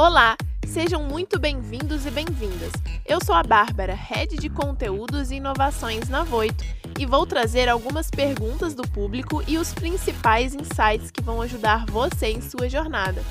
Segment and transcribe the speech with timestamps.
[0.00, 0.34] Olá,
[0.66, 2.72] sejam muito bem-vindos e bem-vindas.
[3.04, 6.64] Eu sou a Bárbara, Head de Conteúdos e Inovações na Voito,
[6.98, 12.28] e vou trazer algumas perguntas do público e os principais insights que vão ajudar você
[12.28, 13.22] em sua jornada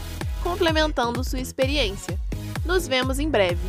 [0.43, 2.19] complementando sua experiência.
[2.65, 3.59] Nos vemos em breve.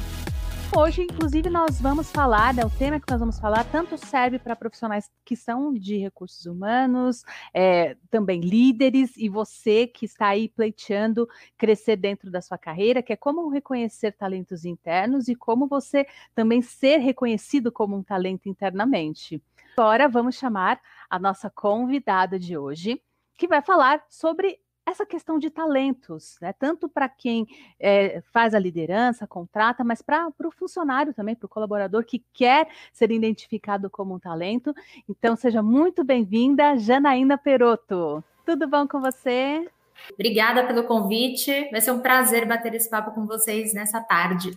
[0.76, 4.54] Hoje, inclusive, nós vamos falar, né, o tema que nós vamos falar, tanto serve para
[4.54, 11.28] profissionais que são de recursos humanos, é, também líderes, e você que está aí pleiteando
[11.58, 16.06] crescer dentro da sua carreira, que é como reconhecer talentos internos e como você
[16.36, 19.42] também ser reconhecido como um talento internamente.
[19.76, 23.02] Agora vamos chamar a nossa convidada de hoje,
[23.36, 24.60] que vai falar sobre
[24.90, 26.52] essa questão de talentos, né?
[26.52, 27.46] tanto para quem
[27.78, 32.68] é, faz a liderança, contrata, mas para o funcionário também, para o colaborador que quer
[32.92, 34.74] ser identificado como um talento.
[35.08, 38.22] Então, seja muito bem-vinda, Janaína Peroto.
[38.44, 39.68] Tudo bom com você?
[40.12, 41.68] Obrigada pelo convite.
[41.70, 44.56] Vai ser um prazer bater esse papo com vocês nessa tarde.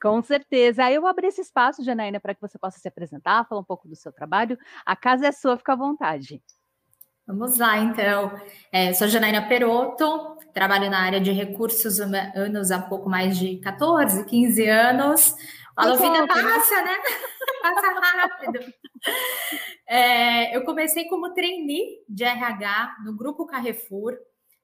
[0.00, 0.90] Com certeza.
[0.90, 3.94] Eu abri esse espaço, Janaína, para que você possa se apresentar, falar um pouco do
[3.94, 4.58] seu trabalho.
[4.84, 6.42] A casa é sua, fica à vontade.
[7.26, 8.32] Vamos lá, então.
[8.72, 14.24] É, sou Janaína Perotto, trabalho na área de recursos humanos há pouco mais de 14,
[14.24, 15.34] 15 anos.
[15.76, 16.96] A vida passa, né?
[17.62, 18.60] passa rápido.
[19.86, 24.16] É, eu comecei como trainee de RH no Grupo Carrefour.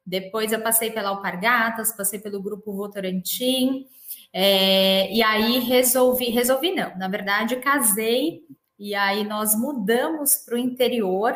[0.04, 3.86] Depois eu passei pela Alpargatas, passei pelo Grupo Votorantim.
[4.32, 8.42] É, e aí resolvi, resolvi não, na verdade casei
[8.78, 11.34] e aí nós mudamos para o interior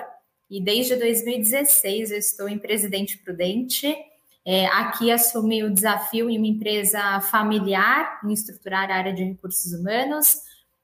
[0.53, 3.97] e desde 2016 eu estou em Presidente Prudente.
[4.45, 9.73] É, aqui assumi o desafio em uma empresa familiar em estruturar a área de recursos
[9.73, 10.37] humanos.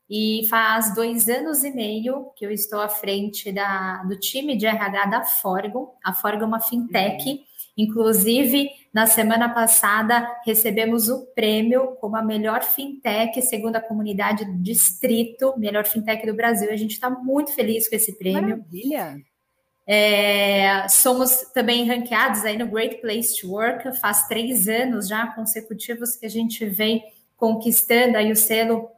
[0.08, 4.64] E faz dois anos e meio que eu estou à frente da, do time de
[4.64, 5.94] RH da Forgo.
[6.02, 7.28] A Forgo é uma fintech.
[7.28, 7.38] Uhum.
[7.76, 15.52] Inclusive, na semana passada, recebemos o prêmio como a melhor fintech, segundo a comunidade Distrito,
[15.58, 16.70] melhor fintech do Brasil.
[16.72, 18.56] A gente está muito feliz com esse prêmio.
[18.56, 19.18] Maravilha!
[19.90, 26.14] É, somos também ranqueados aí no Great Place to Work, faz três anos já consecutivos
[26.14, 27.02] que a gente vem
[27.38, 28.90] conquistando aí o selo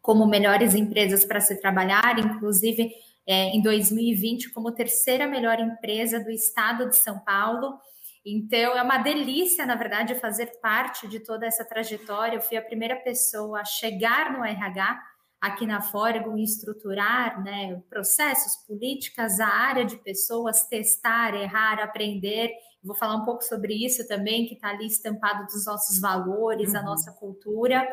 [0.00, 2.90] como melhores empresas para se trabalhar, inclusive
[3.26, 7.78] é, em 2020 como terceira melhor empresa do estado de São Paulo.
[8.24, 12.36] Então é uma delícia, na verdade, fazer parte de toda essa trajetória.
[12.36, 15.02] Eu fui a primeira pessoa a chegar no RH
[15.40, 22.50] aqui na Fórigo estruturar né, processos, políticas, a área de pessoas, testar, errar, aprender.
[22.82, 26.78] Vou falar um pouco sobre isso também, que está ali estampado dos nossos valores, uhum.
[26.78, 27.88] a nossa cultura.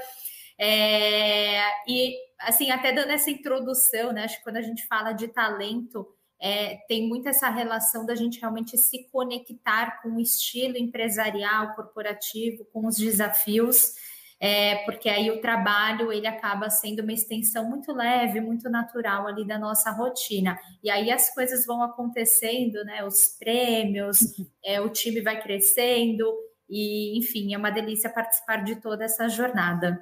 [0.59, 5.27] É, e, assim, até dando essa introdução, né, acho que quando a gente fala de
[5.29, 6.05] talento,
[6.39, 12.65] é, tem muito essa relação da gente realmente se conectar com o estilo empresarial, corporativo,
[12.65, 13.93] com os desafios
[14.39, 19.45] é, porque aí o trabalho ele acaba sendo uma extensão muito leve, muito natural ali
[19.45, 20.57] da nossa rotina.
[20.83, 23.03] E aí as coisas vão acontecendo, né?
[23.03, 24.19] Os prêmios,
[24.63, 26.25] é, o time vai crescendo,
[26.69, 29.99] e enfim, é uma delícia participar de toda essa jornada.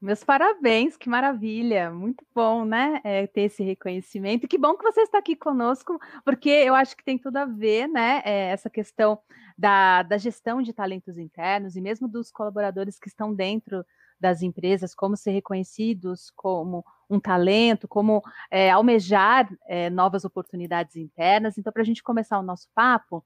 [0.00, 3.02] Meus parabéns, que maravilha, muito bom, né?
[3.04, 4.48] É, ter esse reconhecimento.
[4.48, 7.86] Que bom que você está aqui conosco, porque eu acho que tem tudo a ver,
[7.86, 8.22] né?
[8.24, 9.18] É, essa questão
[9.58, 13.84] da, da gestão de talentos internos e mesmo dos colaboradores que estão dentro
[14.18, 21.58] das empresas, como ser reconhecidos como um talento, como é, almejar é, novas oportunidades internas.
[21.58, 23.22] Então, para a gente começar o nosso papo,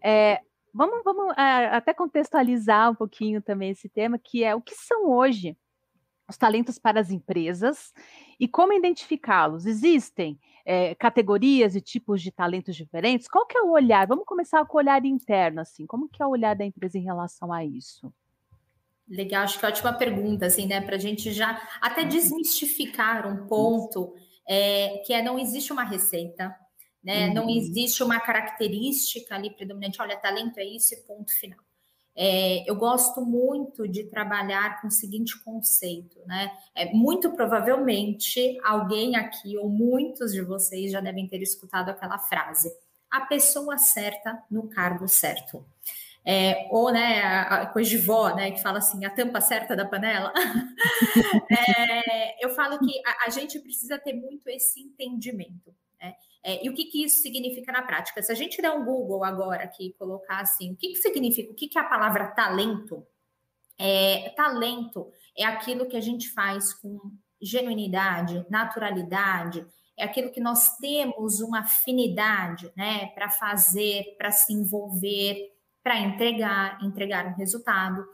[0.00, 0.40] é,
[0.72, 5.56] vamos, vamos até contextualizar um pouquinho também esse tema, que é o que são hoje
[6.32, 7.92] os talentos para as empresas
[8.40, 9.66] e como identificá-los.
[9.66, 13.28] Existem é, categorias e tipos de talentos diferentes?
[13.28, 14.06] Qual que é o olhar?
[14.06, 15.86] Vamos começar com o olhar interno, assim.
[15.86, 18.12] Como que é o olhar da empresa em relação a isso?
[19.08, 20.80] Legal, acho que é ótima pergunta, assim, né?
[20.80, 22.08] Para a gente já até uhum.
[22.08, 24.14] desmistificar um ponto
[24.48, 26.54] é, que é não existe uma receita,
[27.02, 27.28] né?
[27.28, 27.34] Uhum.
[27.34, 30.00] Não existe uma característica ali predominante.
[30.00, 31.58] Olha, talento é isso e ponto final.
[32.14, 36.52] É, eu gosto muito de trabalhar com o seguinte conceito, né?
[36.74, 42.70] É, muito provavelmente alguém aqui, ou muitos de vocês já devem ter escutado aquela frase:
[43.10, 45.64] a pessoa certa no cargo certo.
[46.24, 49.84] É, ou né, a, coisa de vó, né, que fala assim, a tampa certa da
[49.84, 50.32] panela.
[51.50, 55.74] é, eu falo que a, a, gente precisa ter muito esse entendimento.
[56.02, 56.14] Né?
[56.42, 58.20] É, e o que, que isso significa na prática?
[58.20, 61.52] Se a gente der um Google agora aqui e colocar assim, o que, que significa,
[61.52, 63.06] o que, que é a palavra talento?
[63.78, 66.98] É, talento é aquilo que a gente faz com
[67.40, 69.64] genuinidade, naturalidade,
[69.96, 75.52] é aquilo que nós temos uma afinidade, né, para fazer, para se envolver,
[75.82, 78.04] para entregar, entregar um resultado.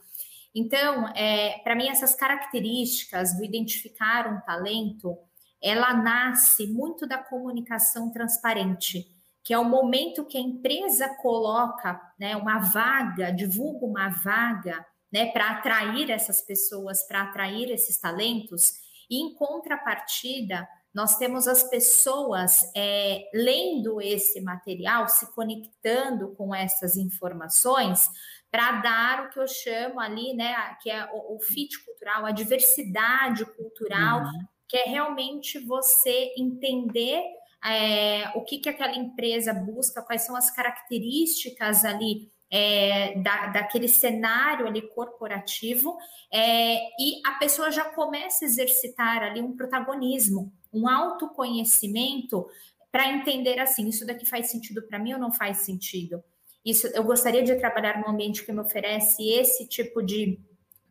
[0.55, 5.17] Então, é, para mim, essas características do identificar um talento,
[5.62, 9.06] ela nasce muito da comunicação transparente,
[9.43, 15.32] que é o momento que a empresa coloca né, uma vaga, divulga uma vaga né,
[15.32, 18.75] para atrair essas pessoas, para atrair esses talentos,
[19.10, 26.96] e em contrapartida, nós temos as pessoas é, lendo esse material, se conectando com essas
[26.96, 28.08] informações,
[28.50, 32.32] para dar o que eu chamo ali, né, que é o, o fit cultural, a
[32.32, 34.46] diversidade cultural, uhum.
[34.69, 37.25] Que é realmente você entender
[37.65, 43.88] é, o que, que aquela empresa busca, quais são as características ali é, da, daquele
[43.88, 45.97] cenário ali corporativo,
[46.32, 52.47] é, e a pessoa já começa a exercitar ali um protagonismo, um autoconhecimento
[52.91, 56.23] para entender assim, isso daqui faz sentido para mim ou não faz sentido?
[56.65, 60.38] Isso, eu gostaria de trabalhar num ambiente que me oferece esse tipo de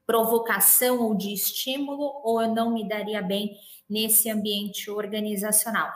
[0.07, 3.55] provocação ou de estímulo, ou eu não me daria bem
[3.89, 5.91] nesse ambiente organizacional.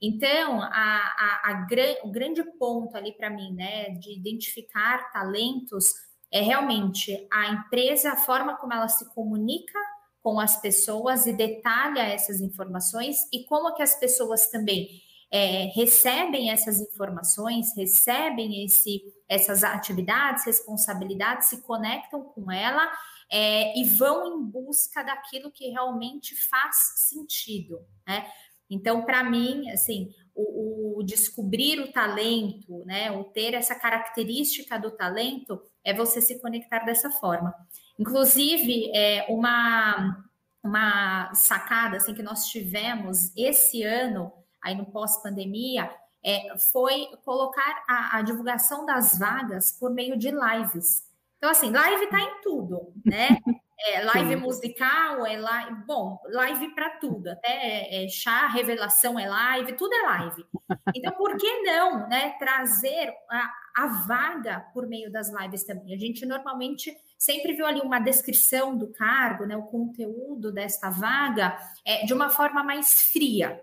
[0.00, 1.66] Então, a, a, a,
[2.04, 5.92] o grande ponto ali para mim, né, de identificar talentos
[6.30, 9.78] é realmente a empresa, a forma como ela se comunica
[10.22, 14.88] com as pessoas e detalha essas informações e como que as pessoas também
[15.30, 22.90] é, recebem essas informações, recebem esse, essas atividades, responsabilidades, se conectam com ela
[23.30, 28.26] é, e vão em busca daquilo que realmente faz sentido, né?
[28.68, 34.90] Então, para mim, assim, o, o, descobrir o talento, né, o ter essa característica do
[34.90, 37.54] talento, é você se conectar dessa forma.
[37.98, 40.26] Inclusive, é uma,
[40.62, 44.32] uma sacada assim, que nós tivemos esse ano,
[44.62, 45.88] aí no pós-pandemia,
[46.24, 51.04] é, foi colocar a, a divulgação das vagas por meio de lives.
[51.36, 53.38] Então, assim, live está em tudo, né?
[53.78, 54.36] É live Sim.
[54.36, 59.92] musical, é live, bom, live para tudo, até é, é, chá, revelação é live, tudo
[59.94, 60.46] é live.
[60.94, 65.94] Então, por que não, né, trazer a, a vaga por meio das lives também?
[65.94, 71.58] A gente normalmente sempre viu ali uma descrição do cargo, né, o conteúdo desta vaga,
[71.84, 73.60] é, de uma forma mais fria.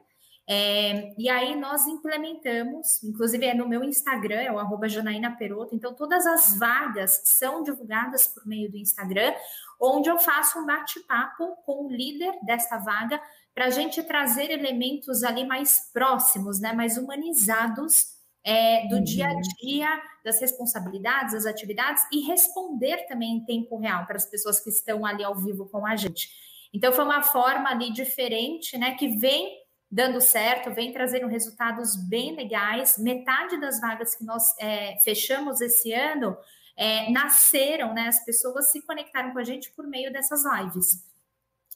[0.48, 5.74] É, e aí nós implementamos, inclusive é no meu Instagram, é o arroba Janaína Peroto,
[5.74, 9.34] então todas as vagas são divulgadas por meio do Instagram,
[9.80, 13.22] onde eu faço um bate-papo com o líder desta vaga
[13.54, 18.14] para a gente trazer elementos ali mais próximos, né, mais humanizados
[18.44, 19.04] é, do uhum.
[19.04, 24.26] dia a dia, das responsabilidades, das atividades e responder também em tempo real para as
[24.26, 26.30] pessoas que estão ali ao vivo com a gente.
[26.74, 29.63] Então foi uma forma ali diferente, né, que vem
[29.94, 32.98] dando certo, vem trazendo resultados bem legais.
[32.98, 36.36] Metade das vagas que nós é, fechamos esse ano
[36.76, 38.08] é, nasceram, né?
[38.08, 41.08] As pessoas se conectaram com a gente por meio dessas lives.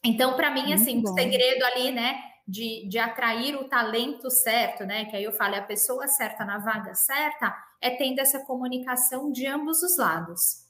[0.04, 1.12] Então, para mim, assim, Muito assim, bom.
[1.12, 5.06] o segredo ali, né, de, de atrair o talento certo, né?
[5.06, 9.32] Que aí eu falo, é a pessoa certa na vaga certa, é tendo essa comunicação
[9.32, 10.66] de ambos os lados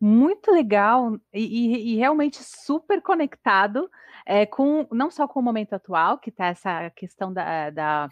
[0.00, 3.90] muito legal e, e, e, realmente super conectado
[4.28, 8.10] é, com não só com o momento atual, que está essa questão da, da,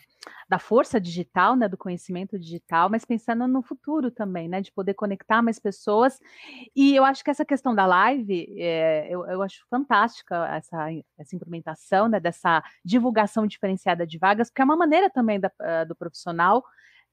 [0.49, 4.95] da, força digital, né, do conhecimento digital, mas pensando no futuro também, né, de poder
[4.95, 6.19] conectar mais pessoas.
[6.75, 11.37] E eu acho que essa questão da live, é, eu, eu, acho fantástica essa, essa
[11.37, 15.51] implementação, né, dessa divulgação diferenciada de vagas, porque é uma maneira também da,
[15.87, 16.65] do profissional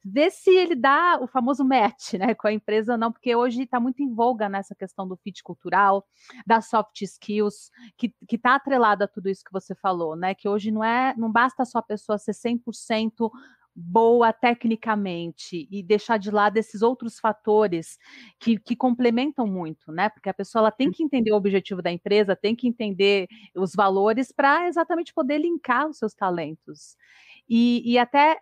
[0.04, 3.64] ver se ele dá o famoso match né, com a empresa ou não, porque hoje
[3.64, 6.06] está muito em voga nessa questão do fit cultural,
[6.46, 10.36] das soft skills, que está atrelado a tudo isso que você falou, né?
[10.36, 13.32] Que hoje não é, não basta só a pessoa ser 100%
[13.76, 17.98] boa tecnicamente e deixar de lado esses outros fatores
[18.40, 20.10] que, que complementam muito, né?
[20.10, 23.74] Porque a pessoa ela tem que entender o objetivo da empresa, tem que entender os
[23.74, 26.96] valores para exatamente poder linkar os seus talentos.
[27.50, 28.40] E, e até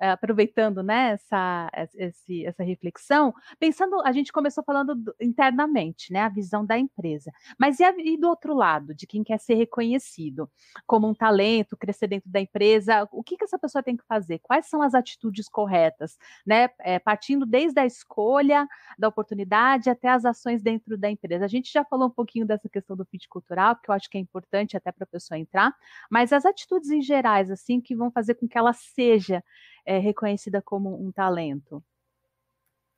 [0.00, 6.28] aproveitando né, essa, esse, essa reflexão, pensando, a gente começou falando do, internamente, né, a
[6.28, 10.50] visão da empresa, mas e, a, e, do outro lado, de quem quer ser reconhecido
[10.86, 14.40] como um talento, crescer dentro da empresa, o que, que essa pessoa tem que fazer?
[14.40, 18.66] Quais são as atitudes corretas, né, é, partindo desde a escolha
[18.98, 21.44] da oportunidade até as ações dentro da empresa.
[21.44, 24.18] A gente já falou um pouquinho dessa questão do fit cultural, que eu acho que
[24.18, 25.74] é importante até para a pessoa entrar,
[26.10, 29.44] mas as atitudes em gerais, assim, que vão fazer com que ela seja
[29.84, 31.82] é, reconhecida como um talento?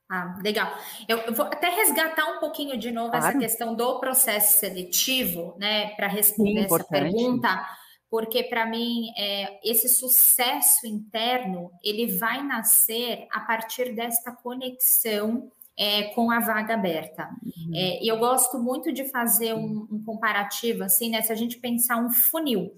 [0.09, 0.71] Ah, legal.
[1.07, 3.25] Eu, eu, vou até resgatar um pouquinho de novo claro.
[3.25, 7.65] essa questão do processo seletivo, né, para responder Sim, essa pergunta,
[8.09, 16.03] porque para mim é, esse sucesso interno ele vai nascer a partir desta conexão é,
[16.13, 17.29] com a vaga aberta.
[17.43, 17.71] Uhum.
[17.73, 21.23] É, e eu gosto muito de fazer um, um, comparativo assim, né?
[21.23, 22.71] Se a gente pensar um funil.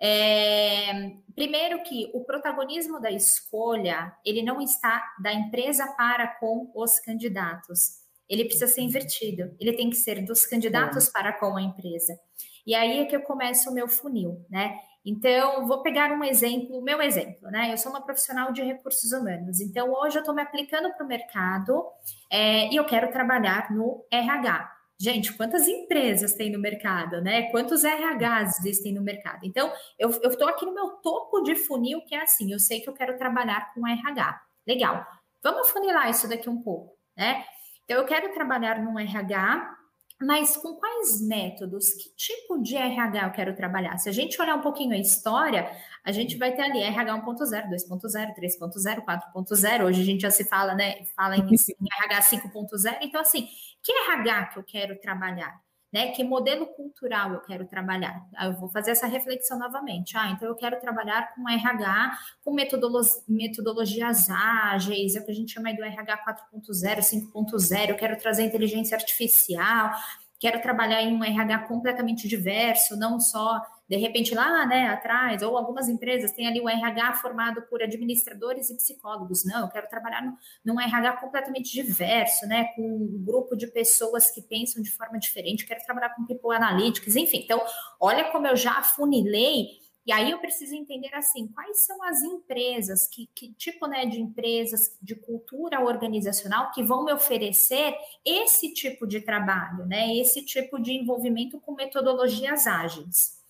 [0.00, 6.98] É, primeiro que o protagonismo da escolha ele não está da empresa para com os
[7.00, 8.02] candidatos.
[8.28, 9.54] Ele precisa ser invertido.
[9.60, 12.18] Ele tem que ser dos candidatos para com a empresa.
[12.66, 14.78] E aí é que eu começo o meu funil, né?
[15.04, 17.70] Então, vou pegar um exemplo, meu exemplo, né?
[17.70, 21.08] Eu sou uma profissional de recursos humanos, então hoje eu estou me aplicando para o
[21.08, 21.84] mercado
[22.30, 24.73] é, e eu quero trabalhar no RH.
[24.98, 27.50] Gente, quantas empresas tem no mercado, né?
[27.50, 29.40] Quantos RHs existem no mercado?
[29.44, 32.88] Então, eu estou aqui no meu topo de funil, que é assim, eu sei que
[32.88, 34.40] eu quero trabalhar com RH.
[34.66, 35.04] Legal.
[35.42, 37.44] Vamos funilar isso daqui um pouco, né?
[37.84, 39.76] Então, eu quero trabalhar num RH
[40.20, 41.92] mas com quais métodos?
[41.94, 43.98] Que tipo de RH eu quero trabalhar?
[43.98, 45.70] Se a gente olhar um pouquinho a história,
[46.04, 49.84] a gente vai ter ali RH 1.0, 2.0, 3.0, 4.0.
[49.84, 51.04] Hoje a gente já se fala, né?
[51.16, 52.98] Fala em, em RH 5.0.
[53.02, 53.48] Então, assim,
[53.82, 55.60] que RH que eu quero trabalhar?
[55.94, 56.08] Né?
[56.08, 58.20] Que modelo cultural eu quero trabalhar?
[58.42, 60.16] Eu vou fazer essa reflexão novamente.
[60.16, 62.52] Ah, então eu quero trabalhar com RH, com
[63.28, 66.98] metodologias ágeis, é o que a gente chama do RH 4.0,
[67.32, 67.90] 5.0.
[67.90, 69.92] Eu quero trazer inteligência artificial,
[70.40, 75.56] quero trabalhar em um RH completamente diverso, não só de repente lá, né, atrás, ou
[75.56, 79.44] algumas empresas têm ali o RH formado por administradores e psicólogos.
[79.44, 84.30] Não, eu quero trabalhar no, num RH completamente diverso, né, com um grupo de pessoas
[84.30, 87.42] que pensam de forma diferente, quero trabalhar com people analytics, enfim.
[87.44, 87.60] Então,
[88.00, 93.08] olha como eu já afunilei e aí eu preciso entender assim, quais são as empresas,
[93.08, 99.06] que, que, tipo né, de empresas de cultura organizacional que vão me oferecer esse tipo
[99.06, 100.14] de trabalho, né?
[100.14, 103.42] Esse tipo de envolvimento com metodologias ágeis.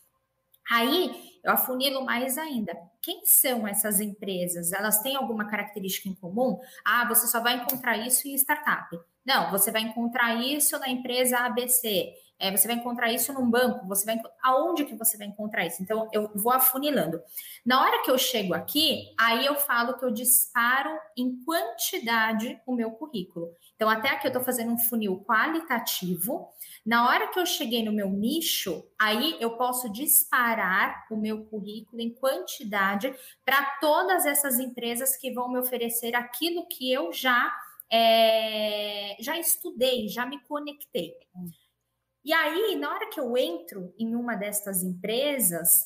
[0.70, 2.74] Aí eu afunilo mais ainda.
[3.02, 4.72] Quem são essas empresas?
[4.72, 6.58] Elas têm alguma característica em comum?
[6.84, 8.98] Ah, você só vai encontrar isso em startup.
[9.24, 12.12] Não, você vai encontrar isso na empresa ABC.
[12.44, 15.82] É, você vai encontrar isso num banco, você vai aonde que você vai encontrar isso?
[15.82, 17.18] Então eu vou afunilando.
[17.64, 22.74] Na hora que eu chego aqui, aí eu falo que eu disparo em quantidade o
[22.74, 23.48] meu currículo.
[23.74, 26.50] Então até aqui eu estou fazendo um funil qualitativo.
[26.84, 32.02] Na hora que eu cheguei no meu nicho, aí eu posso disparar o meu currículo
[32.02, 37.50] em quantidade para todas essas empresas que vão me oferecer aquilo que eu já
[37.90, 41.14] é, já estudei, já me conectei.
[42.24, 45.82] E aí, na hora que eu entro em uma destas empresas,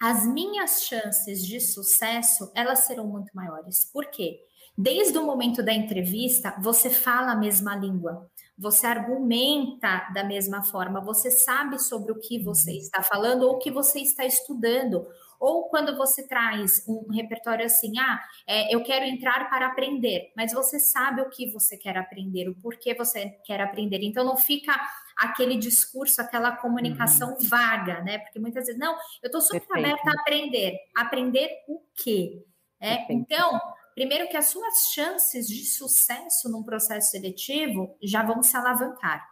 [0.00, 3.84] as minhas chances de sucesso, elas serão muito maiores.
[3.92, 4.40] Por quê?
[4.76, 11.00] Desde o momento da entrevista, você fala a mesma língua, você argumenta da mesma forma,
[11.00, 15.06] você sabe sobre o que você está falando ou o que você está estudando.
[15.40, 20.52] Ou quando você traz um repertório assim, ah, é, eu quero entrar para aprender, mas
[20.52, 23.98] você sabe o que você quer aprender, o porquê você quer aprender.
[24.02, 24.72] Então não fica
[25.18, 27.48] aquele discurso, aquela comunicação uhum.
[27.48, 28.18] vaga, né?
[28.18, 29.86] Porque muitas vezes, não, eu estou super Perfeito.
[29.86, 30.78] aberta a aprender.
[30.96, 32.44] Aprender o quê?
[32.80, 33.60] É, então,
[33.94, 39.31] primeiro que as suas chances de sucesso num processo seletivo já vão se alavancar.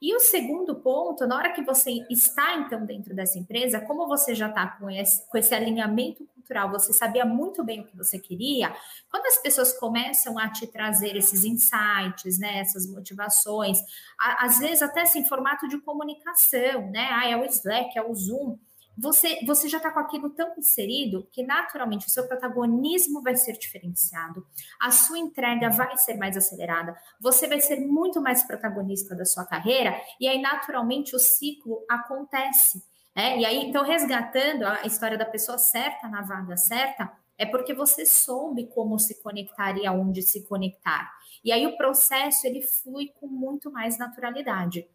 [0.00, 4.34] E o segundo ponto, na hora que você está então dentro dessa empresa, como você
[4.34, 8.18] já está com esse, com esse alinhamento cultural, você sabia muito bem o que você
[8.18, 8.74] queria,
[9.10, 13.78] quando as pessoas começam a te trazer esses insights, né, essas motivações,
[14.18, 17.08] a, às vezes até assim, formato de comunicação, né?
[17.10, 18.56] Ah, é o Slack, é o Zoom
[18.98, 23.52] você, você já está com aquilo tão inserido que naturalmente o seu protagonismo vai ser
[23.52, 24.44] diferenciado,
[24.80, 29.46] a sua entrega vai ser mais acelerada, você vai ser muito mais protagonista da sua
[29.46, 32.82] carreira e aí naturalmente o ciclo acontece.
[33.14, 33.38] Né?
[33.38, 38.04] E aí, então, resgatando a história da pessoa certa na vaga certa, é porque você
[38.04, 41.08] soube como se conectar e aonde se conectar.
[41.44, 44.88] E aí o processo ele flui com muito mais naturalidade.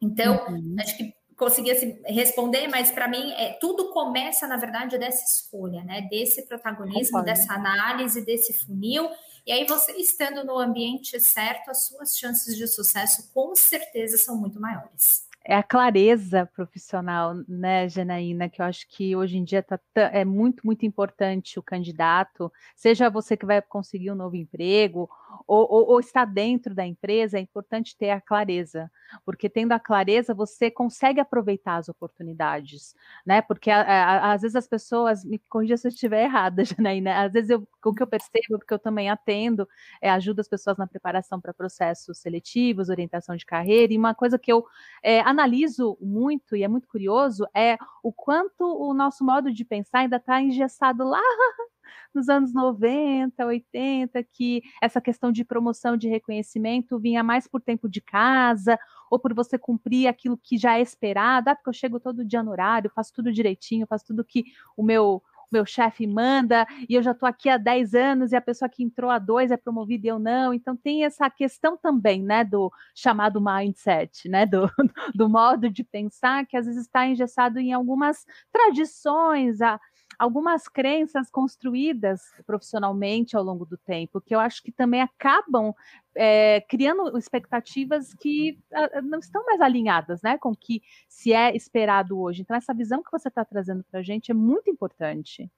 [0.00, 0.76] Então, uhum.
[0.78, 5.82] acho que consegui assim, responder, mas para mim é, tudo começa, na verdade, dessa escolha,
[5.84, 6.06] né?
[6.10, 7.26] Desse protagonismo, Concordo.
[7.26, 9.08] dessa análise, desse funil.
[9.46, 14.36] E aí, você estando no ambiente certo, as suas chances de sucesso com certeza são
[14.36, 19.62] muito maiores é a clareza profissional, né, Janaína, que eu acho que hoje em dia
[19.62, 25.08] tá, é muito, muito importante o candidato, seja você que vai conseguir um novo emprego,
[25.46, 28.90] ou, ou, ou está dentro da empresa, é importante ter a clareza,
[29.24, 34.56] porque tendo a clareza, você consegue aproveitar as oportunidades, né, porque a, a, às vezes
[34.56, 38.06] as pessoas, me corrija se eu estiver errada, Janaína, às vezes eu, o que eu
[38.06, 39.68] percebo, porque eu também atendo,
[40.00, 44.38] é, ajuda as pessoas na preparação para processos seletivos, orientação de carreira, e uma coisa
[44.38, 44.64] que eu
[45.02, 50.00] é, analiso muito, e é muito curioso, é o quanto o nosso modo de pensar
[50.00, 51.20] ainda está engessado lá
[52.14, 57.88] nos anos 90, 80, que essa questão de promoção de reconhecimento vinha mais por tempo
[57.88, 58.78] de casa,
[59.10, 62.42] ou por você cumprir aquilo que já é esperado, ah, porque eu chego todo dia
[62.42, 64.44] no horário, faço tudo direitinho, faço tudo que
[64.76, 65.22] o meu
[65.52, 68.82] meu chefe manda e eu já estou aqui há 10 anos e a pessoa que
[68.82, 70.52] entrou há dois é promovida e eu não.
[70.52, 74.68] Então tem essa questão também, né, do chamado mindset, né, do,
[75.14, 79.78] do modo de pensar que às vezes está engessado em algumas tradições, a,
[80.18, 85.74] algumas crenças construídas profissionalmente ao longo do tempo, que eu acho que também acabam
[86.14, 91.54] é, criando expectativas que uh, não estão mais alinhadas né, com o que se é
[91.56, 92.42] esperado hoje.
[92.42, 95.50] Então, essa visão que você está trazendo para a gente é muito importante.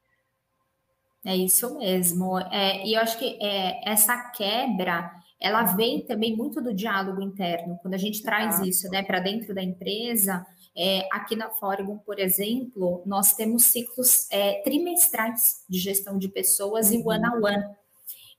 [1.25, 2.39] É isso mesmo.
[2.39, 7.79] É, e eu acho que é, essa quebra ela vem também muito do diálogo interno.
[7.83, 12.19] Quando a gente traz isso né, para dentro da empresa, é, aqui na Fórigon, por
[12.19, 17.01] exemplo, nós temos ciclos é, trimestrais de gestão de pessoas uhum.
[17.01, 17.65] e one-on-one.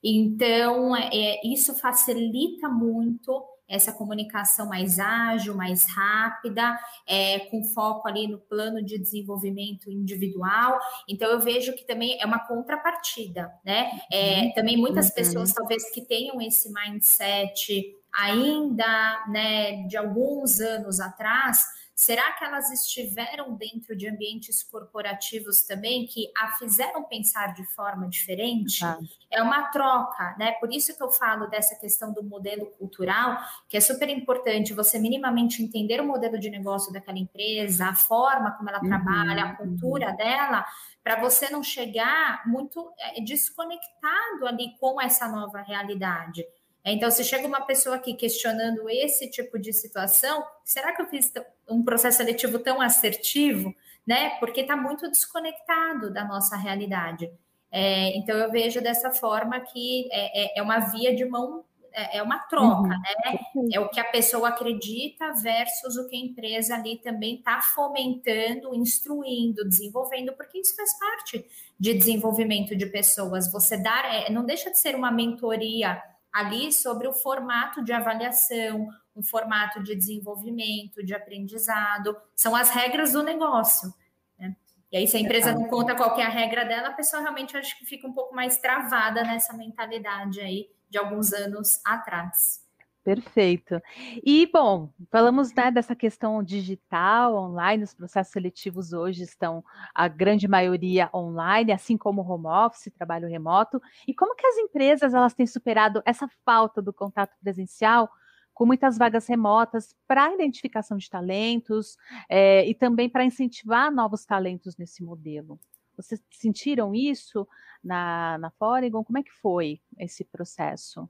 [0.02, 8.26] Então, é, isso facilita muito essa comunicação mais ágil, mais rápida, é, com foco ali
[8.26, 10.78] no plano de desenvolvimento individual.
[11.06, 13.90] Então, eu vejo que também é uma contrapartida, né?
[14.10, 14.52] É, uhum.
[14.54, 15.14] também muitas uhum.
[15.14, 21.64] pessoas, talvez, que tenham esse mindset ainda, né, de alguns anos atrás,
[21.98, 28.08] Será que elas estiveram dentro de ambientes corporativos também que a fizeram pensar de forma
[28.08, 28.84] diferente?
[28.84, 29.00] Ah.
[29.28, 30.52] É uma troca, né?
[30.60, 33.36] Por isso que eu falo dessa questão do modelo cultural,
[33.68, 38.52] que é super importante você minimamente entender o modelo de negócio daquela empresa, a forma
[38.52, 40.16] como ela uhum, trabalha, a cultura uhum.
[40.16, 40.64] dela,
[41.02, 46.46] para você não chegar muito é, desconectado ali com essa nova realidade.
[46.92, 51.32] Então, se chega uma pessoa aqui questionando esse tipo de situação, será que eu fiz
[51.68, 53.74] um processo seletivo tão assertivo?
[54.06, 54.30] Né?
[54.40, 57.30] Porque está muito desconectado da nossa realidade.
[57.70, 62.18] É, então, eu vejo dessa forma que é, é, é uma via de mão, é,
[62.18, 62.88] é uma troca, uhum.
[62.88, 63.38] né?
[63.72, 68.74] É o que a pessoa acredita versus o que a empresa ali também está fomentando,
[68.74, 71.44] instruindo, desenvolvendo, porque isso faz parte
[71.78, 73.52] de desenvolvimento de pessoas.
[73.52, 76.00] Você dar, é, não deixa de ser uma mentoria
[76.32, 83.12] ali sobre o formato de avaliação, um formato de desenvolvimento, de aprendizado, são as regras
[83.12, 83.92] do negócio.
[84.38, 84.54] Né?
[84.92, 87.56] E aí, se a empresa não conta qual é a regra dela, a pessoa realmente
[87.56, 92.67] acho que fica um pouco mais travada nessa mentalidade aí de alguns anos atrás.
[93.08, 93.80] Perfeito.
[94.22, 100.46] E, bom, falamos né, dessa questão digital, online, os processos seletivos hoje estão, a grande
[100.46, 103.80] maioria online, assim como o home office, trabalho remoto.
[104.06, 108.10] E como que as empresas elas têm superado essa falta do contato presencial
[108.52, 111.96] com muitas vagas remotas para identificação de talentos
[112.28, 115.58] é, e também para incentivar novos talentos nesse modelo?
[115.96, 117.48] Vocês sentiram isso
[117.82, 119.02] na, na Foregon?
[119.02, 121.08] Como é que foi esse processo?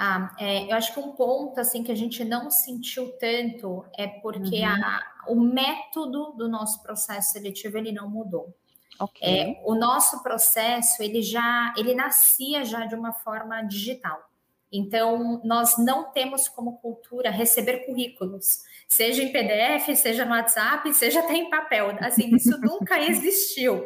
[0.00, 4.06] Ah, é, eu acho que um ponto assim que a gente não sentiu tanto é
[4.06, 4.66] porque uhum.
[4.66, 8.54] a, o método do nosso processo seletivo ele não mudou.
[9.00, 9.28] Okay.
[9.28, 14.30] É, o nosso processo ele já ele nascia já de uma forma digital.
[14.70, 21.20] Então nós não temos como cultura receber currículos, seja em PDF, seja no WhatsApp, seja
[21.20, 21.96] até em papel.
[22.00, 23.84] Assim isso nunca existiu.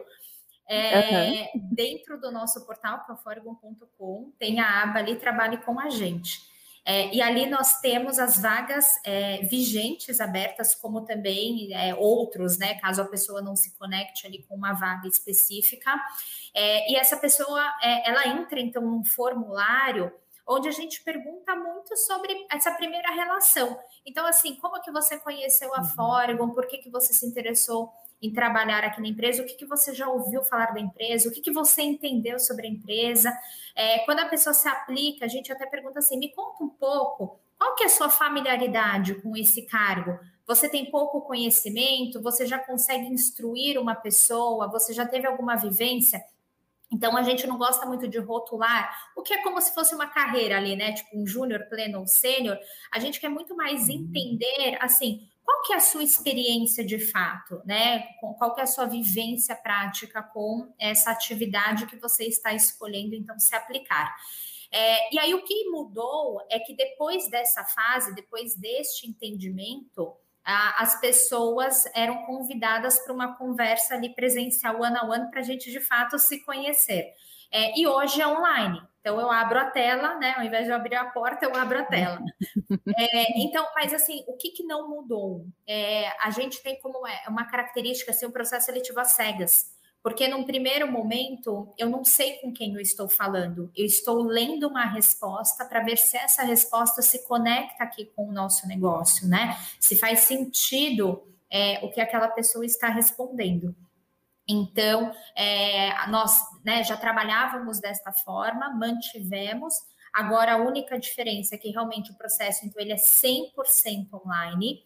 [0.68, 1.68] É, uhum.
[1.70, 6.52] Dentro do nosso portal, que é o tem a aba ali Trabalhe com a gente.
[6.84, 12.74] É, e ali nós temos as vagas é, vigentes abertas, como também é, outros, né?
[12.80, 15.94] Caso a pessoa não se conecte ali com uma vaga específica.
[16.52, 20.12] É, e essa pessoa, é, ela entra então num formulário
[20.44, 23.78] onde a gente pergunta muito sobre essa primeira relação.
[24.04, 25.84] Então, assim, como que você conheceu a uhum.
[25.84, 26.50] Forgon?
[26.50, 29.92] Por que, que você se interessou em trabalhar aqui na empresa, o que, que você
[29.92, 33.36] já ouviu falar da empresa, o que, que você entendeu sobre a empresa.
[33.74, 37.40] É, quando a pessoa se aplica, a gente até pergunta assim: me conta um pouco,
[37.58, 40.18] qual que é a sua familiaridade com esse cargo?
[40.46, 46.22] você tem pouco conhecimento, você já consegue instruir uma pessoa, você já teve alguma vivência.
[46.90, 50.06] Então a gente não gosta muito de rotular, o que é como se fosse uma
[50.06, 50.92] carreira ali, né?
[50.92, 52.58] Tipo um júnior, pleno ou sênior.
[52.92, 53.94] A gente quer muito mais uhum.
[53.94, 58.04] entender assim, qual que é a sua experiência de fato, né?
[58.38, 63.38] Qual que é a sua vivência prática com essa atividade que você está escolhendo então
[63.38, 64.14] se aplicar.
[64.70, 71.00] É, e aí o que mudou é que depois dessa fase, depois deste entendimento, as
[71.00, 75.78] pessoas eram convidadas para uma conversa ali presencial one on one para a gente de
[75.78, 77.12] fato se conhecer.
[77.50, 78.80] É, e hoje é online.
[79.02, 80.32] Então eu abro a tela, né?
[80.36, 82.18] Ao invés de eu abrir a porta, eu abro a tela.
[82.98, 85.46] É, então, mas assim, o que, que não mudou?
[85.66, 89.70] É, a gente tem como é, uma característica assim, um processo seletivo às cegas.
[90.02, 93.70] Porque num primeiro momento eu não sei com quem eu estou falando.
[93.74, 98.32] Eu estou lendo uma resposta para ver se essa resposta se conecta aqui com o
[98.32, 99.56] nosso negócio, né?
[99.80, 103.74] Se faz sentido é, o que aquela pessoa está respondendo.
[104.48, 106.32] Então, é, nós
[106.64, 109.74] né, já trabalhávamos desta forma, mantivemos.
[110.12, 114.82] Agora, a única diferença é que realmente o processo, então, ele é 100% online.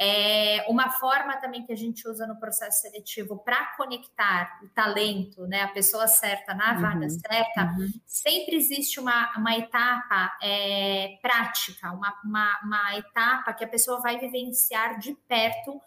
[0.00, 5.44] É uma forma também que a gente usa no processo seletivo para conectar o talento,
[5.48, 7.90] né, a pessoa certa na uhum, vaga certa, uhum.
[8.06, 14.20] sempre existe uma, uma etapa é, prática, uma, uma, uma, etapa que a pessoa vai
[14.20, 15.80] vivenciar de perto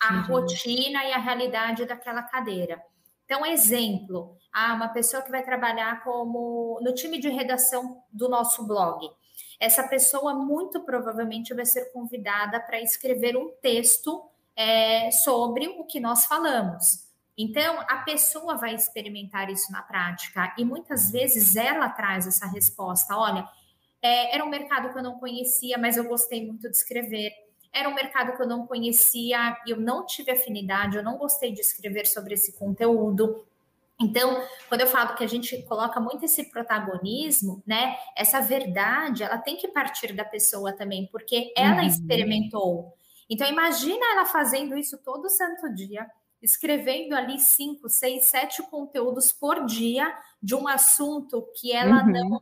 [0.00, 0.22] a uhum.
[0.22, 2.82] rotina e a realidade daquela cadeira.
[3.24, 8.66] Então, exemplo, ah, uma pessoa que vai trabalhar como no time de redação do nosso
[8.66, 9.10] blog
[9.58, 14.22] essa pessoa muito provavelmente vai ser convidada para escrever um texto
[14.56, 17.04] é, sobre o que nós falamos.
[17.36, 23.16] Então, a pessoa vai experimentar isso na prática e muitas vezes ela traz essa resposta:
[23.16, 23.48] olha,
[24.00, 27.32] é, era um mercado que eu não conhecia, mas eu gostei muito de escrever.
[27.74, 31.60] Era um mercado que eu não conhecia, eu não tive afinidade, eu não gostei de
[31.60, 33.44] escrever sobre esse conteúdo.
[34.00, 37.96] Então, quando eu falo que a gente coloca muito esse protagonismo, né?
[38.16, 41.86] Essa verdade, ela tem que partir da pessoa também, porque ela uhum.
[41.86, 42.94] experimentou.
[43.28, 46.08] Então, imagina ela fazendo isso todo santo dia,
[46.42, 52.12] escrevendo ali cinco, seis, sete conteúdos por dia de um assunto que ela uhum.
[52.12, 52.40] não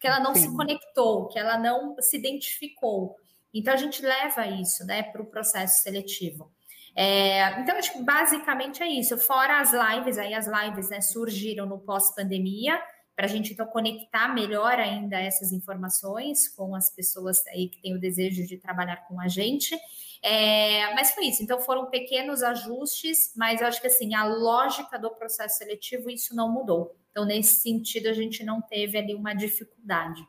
[0.00, 0.40] que ela não Sim.
[0.40, 3.14] se conectou, que ela não se identificou.
[3.52, 6.50] Então a gente leva isso, né, para o processo seletivo.
[6.94, 9.16] É, então, acho que basicamente é isso.
[9.18, 12.80] Fora as lives, aí as lives né, surgiram no pós-pandemia,
[13.14, 17.94] para a gente então conectar melhor ainda essas informações com as pessoas aí que têm
[17.94, 19.78] o desejo de trabalhar com a gente.
[20.22, 21.42] É, mas foi isso.
[21.42, 26.34] Então foram pequenos ajustes, mas eu acho que assim a lógica do processo seletivo isso
[26.34, 26.96] não mudou.
[27.10, 30.26] Então nesse sentido a gente não teve ali uma dificuldade.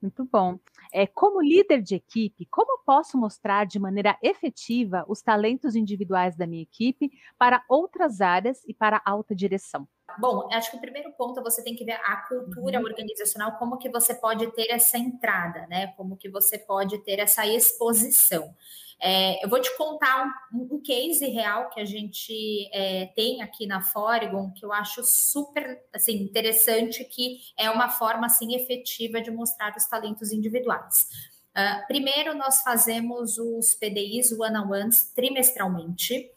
[0.00, 0.58] Muito bom.
[0.94, 6.46] É, como líder de equipe, como posso mostrar de maneira efetiva os talentos individuais da
[6.46, 9.88] minha equipe para outras áreas e para alta direção?
[10.18, 12.84] Bom, acho que o primeiro ponto é você tem que ver a cultura uhum.
[12.84, 15.88] organizacional, como que você pode ter essa entrada, né?
[15.96, 18.54] Como que você pode ter essa exposição.
[19.04, 23.66] É, eu vou te contar um, um, case real que a gente é, tem aqui
[23.66, 29.28] na Foregon, que eu acho super assim, interessante, que é uma forma assim, efetiva de
[29.28, 31.08] mostrar os talentos individuais.
[31.50, 36.30] Uh, primeiro, nós fazemos os PDIs, one-on-ones, trimestralmente.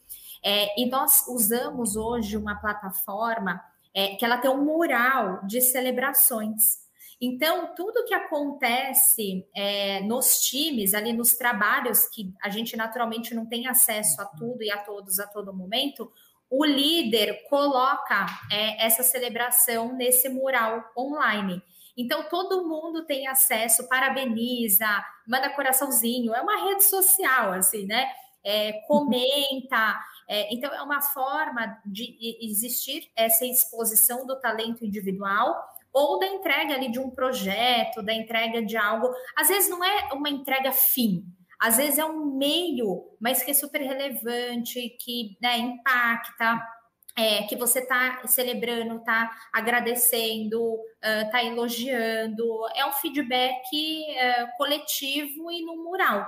[0.45, 3.59] É, e nós usamos hoje uma plataforma
[3.95, 6.85] é, que ela tem um mural de celebrações.
[7.19, 13.47] Então, tudo que acontece é, nos times, ali nos trabalhos, que a gente naturalmente não
[13.47, 16.11] tem acesso a tudo e a todos a todo momento,
[16.49, 21.59] o líder coloca é, essa celebração nesse mural online.
[21.97, 24.85] Então, todo mundo tem acesso, parabeniza,
[25.25, 28.11] manda coraçãozinho, é uma rede social, assim, né?
[28.45, 29.99] É, comenta.
[30.29, 35.55] É, então, é uma forma de existir essa exposição do talento individual
[35.91, 39.11] ou da entrega ali de um projeto, da entrega de algo.
[39.35, 41.25] Às vezes não é uma entrega fim,
[41.59, 46.61] às vezes é um meio, mas que é super relevante, que né, impacta,
[47.17, 52.45] é, que você está celebrando, está agradecendo, está uh, elogiando.
[52.75, 56.27] É um feedback uh, coletivo e no mural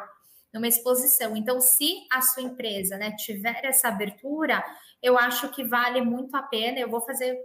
[0.53, 1.35] numa exposição.
[1.35, 4.63] Então, se a sua empresa né, tiver essa abertura,
[5.01, 6.79] eu acho que vale muito a pena.
[6.79, 7.37] Eu vou fazer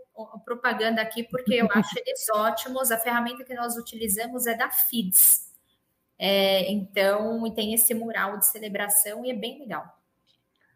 [0.44, 2.90] propaganda aqui porque eu acho eles ótimos.
[2.90, 5.52] A ferramenta que nós utilizamos é da FIDS.
[6.18, 9.84] É, então, tem esse mural de celebração e é bem legal.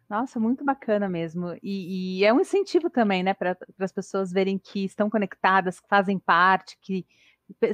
[0.09, 1.57] Nossa, muito bacana mesmo.
[1.61, 5.87] E, e é um incentivo também, né, para as pessoas verem que estão conectadas, que
[5.87, 7.05] fazem parte, que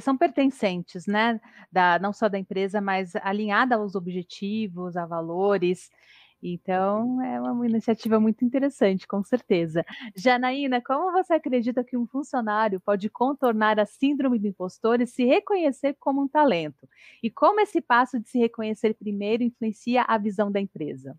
[0.00, 1.40] são pertencentes, né?
[1.70, 5.90] Da, não só da empresa, mas alinhada aos objetivos, a valores.
[6.46, 9.82] Então, é uma iniciativa muito interessante, com certeza.
[10.14, 15.24] Janaína, como você acredita que um funcionário pode contornar a síndrome do impostor e se
[15.24, 16.86] reconhecer como um talento?
[17.22, 21.16] E como esse passo de se reconhecer primeiro influencia a visão da empresa?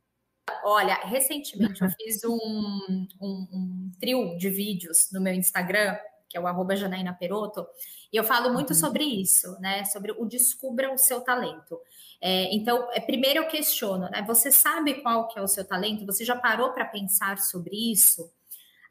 [0.64, 5.98] Olha, recentemente eu fiz um, um, um trio de vídeos no meu Instagram
[6.30, 7.66] que é o arroba Janaína Peroto,
[8.12, 8.80] e eu falo muito uhum.
[8.80, 9.84] sobre isso, né?
[9.86, 11.80] Sobre o descubra o seu talento.
[12.22, 14.24] É, então, é, primeiro eu questiono, né?
[14.28, 16.06] Você sabe qual que é o seu talento?
[16.06, 18.32] Você já parou para pensar sobre isso?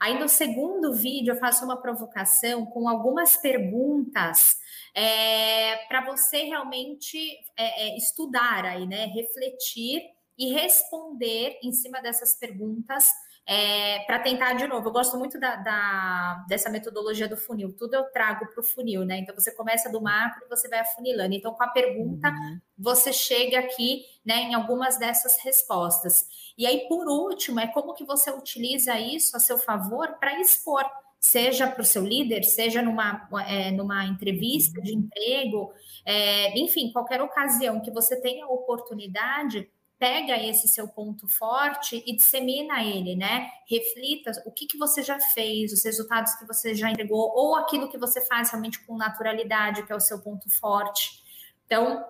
[0.00, 4.58] Aí no segundo vídeo eu faço uma provocação com algumas perguntas
[4.94, 7.18] é, para você realmente
[7.56, 9.06] é, é, estudar aí, né?
[9.06, 10.02] Refletir
[10.36, 13.08] e responder em cima dessas perguntas
[13.46, 14.88] é, para tentar de novo.
[14.88, 17.72] Eu gosto muito da, da, dessa metodologia do funil.
[17.72, 19.18] Tudo eu trago para o funil, né?
[19.18, 21.34] Então você começa do macro e você vai afunilando.
[21.34, 22.60] Então, com a pergunta, uhum.
[22.78, 26.26] você chega aqui né, em algumas dessas respostas.
[26.56, 30.84] E aí, por último, é como que você utiliza isso a seu favor para expor
[31.24, 35.72] seja para o seu líder, seja numa, é, numa entrevista de emprego,
[36.04, 39.66] é, enfim, qualquer ocasião que você tenha oportunidade
[40.04, 43.48] pega esse seu ponto forte e dissemina ele, né?
[43.66, 47.88] Reflita o que, que você já fez, os resultados que você já entregou, ou aquilo
[47.88, 51.22] que você faz realmente com naturalidade, que é o seu ponto forte.
[51.64, 52.04] Então,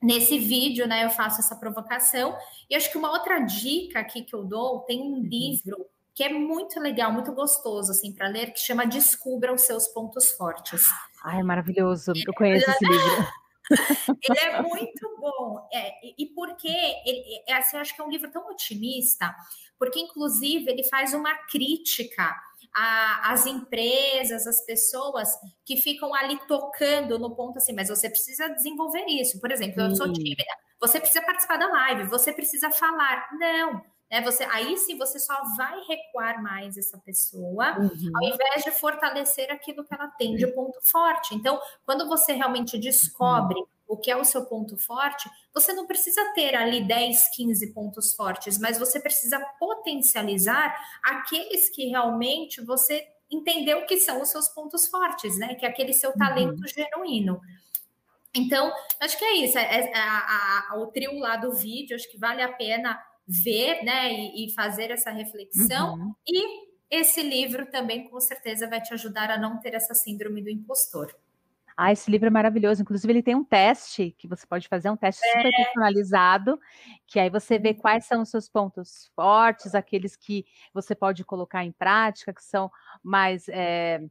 [0.00, 2.38] nesse vídeo, né, eu faço essa provocação.
[2.70, 6.32] E acho que uma outra dica aqui que eu dou, tem um livro que é
[6.32, 10.88] muito legal, muito gostoso, assim, para ler, que chama Descubra os Seus Pontos Fortes.
[11.24, 12.12] Ai, maravilhoso.
[12.24, 13.26] Eu conheço esse livro.
[14.22, 15.68] Ele é muito bom.
[15.72, 19.34] É, e porque ele, é, assim, eu acho que é um livro tão otimista,
[19.78, 22.34] porque, inclusive, ele faz uma crítica
[22.72, 25.28] às empresas, às pessoas
[25.64, 29.40] que ficam ali tocando no ponto assim, mas você precisa desenvolver isso.
[29.40, 30.44] Por exemplo, eu sou tímida,
[30.80, 33.28] você precisa participar da live, você precisa falar.
[33.32, 34.20] Não, né?
[34.22, 38.10] Você, aí sim você só vai recuar mais essa pessoa, uhum.
[38.14, 41.34] ao invés de fortalecer aquilo que ela tem de ponto forte.
[41.34, 43.66] Então, quando você realmente descobre uhum.
[43.86, 48.12] o que é o seu ponto forte, você não precisa ter ali 10, 15 pontos
[48.14, 54.88] fortes, mas você precisa potencializar aqueles que realmente você entendeu que são os seus pontos
[54.88, 55.54] fortes, né?
[55.54, 56.66] Que é aquele seu talento uhum.
[56.66, 57.40] genuíno.
[58.34, 59.58] Então, acho que é isso.
[59.58, 63.82] É, é, a, a, o trio lá do vídeo, acho que vale a pena ver,
[63.84, 65.94] né, e, e fazer essa reflexão.
[65.94, 66.14] Uhum.
[66.26, 70.50] E esse livro também, com certeza, vai te ajudar a não ter essa síndrome do
[70.50, 71.14] impostor.
[71.76, 72.82] Ah, esse livro é maravilhoso.
[72.82, 75.30] Inclusive, ele tem um teste que você pode fazer, um teste é.
[75.30, 76.60] super personalizado,
[77.06, 77.76] que aí você vê uhum.
[77.76, 82.70] quais são os seus pontos fortes, aqueles que você pode colocar em prática, que são
[83.02, 83.48] mais.
[83.48, 84.02] É,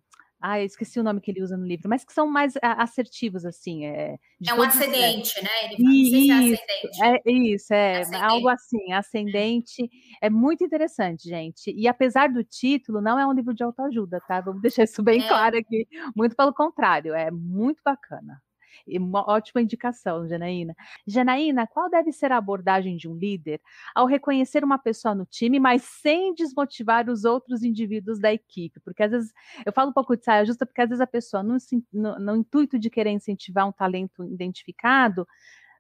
[0.42, 3.46] ah, eu esqueci o nome que ele usa no livro, mas que são mais assertivos,
[3.46, 3.86] assim.
[3.86, 5.50] É, é um ascendente, né?
[5.66, 7.04] Ele fala, isso, é ascendente.
[7.04, 8.24] É, isso, é ascendente.
[8.24, 9.90] algo assim, ascendente.
[10.22, 11.72] É muito interessante, gente.
[11.72, 14.40] E apesar do título, não é um livro de autoajuda, tá?
[14.40, 15.28] Vamos deixar isso bem é.
[15.28, 15.88] claro aqui.
[16.16, 18.42] Muito pelo contrário, é muito bacana.
[18.88, 20.76] Uma ótima indicação, Janaína.
[21.06, 23.62] Janaína, qual deve ser a abordagem de um líder
[23.94, 28.80] ao reconhecer uma pessoa no time, mas sem desmotivar os outros indivíduos da equipe?
[28.82, 29.34] Porque às vezes
[29.66, 31.58] eu falo um pouco de saia justa, porque às vezes a pessoa, no,
[31.94, 35.28] no, no intuito de querer incentivar um talento identificado,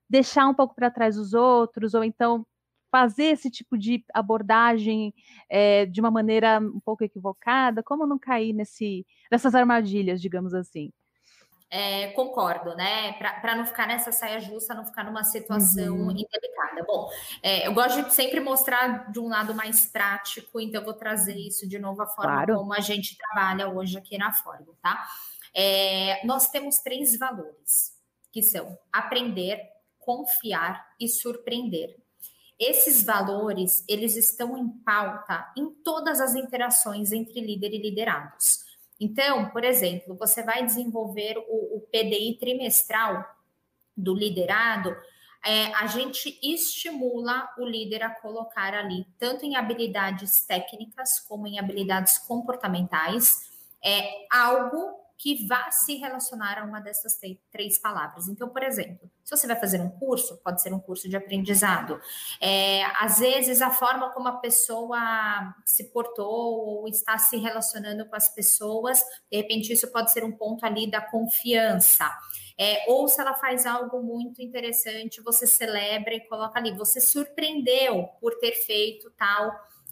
[0.09, 2.45] deixar um pouco para trás os outros, ou então
[2.91, 5.13] fazer esse tipo de abordagem
[5.49, 10.91] é, de uma maneira um pouco equivocada, como não cair nesse, nessas armadilhas, digamos assim?
[11.71, 13.13] É, concordo, né?
[13.13, 16.11] Para não ficar nessa saia justa, não ficar numa situação uhum.
[16.11, 16.83] indelicada.
[16.85, 17.09] Bom,
[17.43, 21.35] é, eu gosto de sempre mostrar de um lado mais prático, então eu vou trazer
[21.35, 22.55] isso de novo a forma claro.
[22.55, 25.07] como a gente trabalha hoje aqui na Forgo, tá?
[25.53, 27.93] É, nós temos três valores,
[28.31, 29.61] que são aprender,
[29.99, 31.95] confiar e surpreender.
[32.59, 38.68] Esses valores, eles estão em pauta em todas as interações entre líder e liderados.
[38.99, 43.25] Então, por exemplo, você vai desenvolver o, o PDI trimestral
[43.95, 44.95] do liderado,
[45.45, 51.57] é, a gente estimula o líder a colocar ali, tanto em habilidades técnicas como em
[51.57, 53.49] habilidades comportamentais,
[53.83, 57.19] é algo que vá se relacionar a uma dessas
[57.51, 58.29] três palavras.
[58.29, 61.99] Então, por exemplo, se você vai fazer um curso, pode ser um curso de aprendizado.
[62.39, 64.97] É, às vezes, a forma como a pessoa
[65.65, 70.31] se portou ou está se relacionando com as pessoas, de repente, isso pode ser um
[70.31, 72.09] ponto ali da confiança.
[72.57, 76.71] É, ou se ela faz algo muito interessante, você celebra e coloca ali.
[76.77, 79.51] Você surpreendeu por ter feito tal,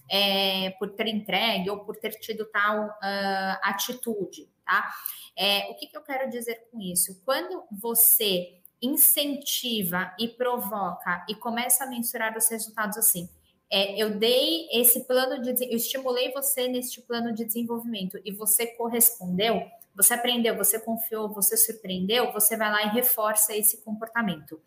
[0.10, 4.94] é, por ter entregue ou por ter tido tal uh, atitude tá?
[5.36, 7.22] É, o que, que eu quero dizer com isso?
[7.24, 13.28] Quando você incentiva e provoca e começa a mensurar os resultados assim,
[13.70, 18.68] é, eu dei esse plano de, eu estimulei você neste plano de desenvolvimento e você
[18.68, 19.64] correspondeu,
[19.96, 24.62] você aprendeu, você confiou, você surpreendeu, você vai lá e reforça esse comportamento.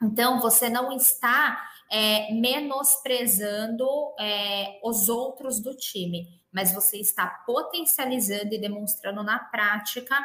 [0.00, 1.60] Então, você não está
[1.90, 3.86] é, menosprezando
[4.18, 10.16] é, os outros do time, mas você está potencializando e demonstrando na prática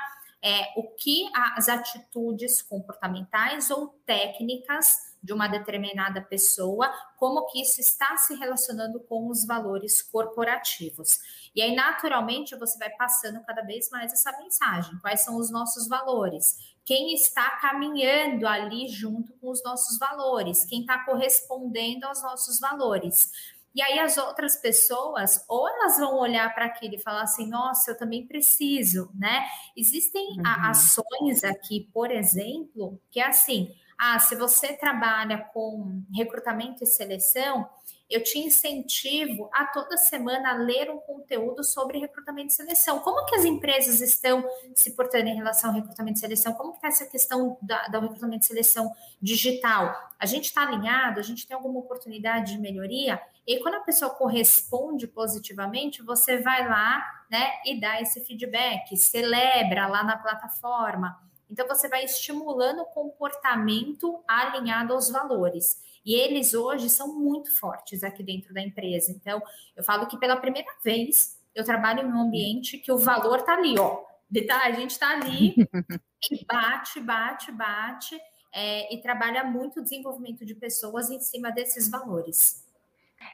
[0.42, 7.82] é, o que as atitudes comportamentais ou técnicas de uma determinada pessoa, como que isso
[7.82, 11.20] está se relacionando com os valores corporativos.
[11.54, 15.88] E aí, naturalmente, você vai passando cada vez mais essa mensagem: quais são os nossos
[15.88, 16.69] valores?
[16.90, 20.66] Quem está caminhando ali junto com os nossos valores?
[20.66, 23.30] Quem está correspondendo aos nossos valores?
[23.76, 27.92] E aí as outras pessoas, ou elas vão olhar para aquilo e falar assim, nossa,
[27.92, 29.46] eu também preciso, né?
[29.78, 30.44] Existem uhum.
[30.66, 37.70] ações aqui, por exemplo, que é assim, ah, se você trabalha com recrutamento e seleção,
[38.10, 43.00] eu te incentivo a toda semana ler um conteúdo sobre recrutamento e seleção.
[43.00, 44.44] Como que as empresas estão
[44.74, 46.54] se portando em relação ao recrutamento e seleção?
[46.54, 48.92] Como que está essa questão da, do recrutamento e seleção
[49.22, 49.94] digital?
[50.18, 51.20] A gente está alinhado?
[51.20, 53.22] A gente tem alguma oportunidade de melhoria?
[53.46, 59.88] E quando a pessoa corresponde positivamente, você vai lá, né, e dá esse feedback, celebra
[59.88, 61.20] lá na plataforma.
[61.50, 65.82] Então, você vai estimulando o comportamento alinhado aos valores.
[66.06, 69.12] E eles hoje são muito fortes aqui dentro da empresa.
[69.12, 69.42] Então,
[69.76, 73.54] eu falo que pela primeira vez eu trabalho em um ambiente que o valor está
[73.56, 74.02] ali, ó.
[74.48, 74.64] Tá?
[74.64, 75.56] A gente está ali
[76.32, 78.20] e bate, bate, bate,
[78.54, 82.64] é, e trabalha muito o desenvolvimento de pessoas em cima desses valores.